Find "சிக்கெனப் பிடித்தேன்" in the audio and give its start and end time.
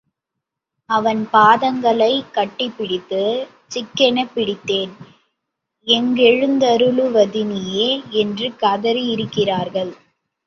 3.75-4.93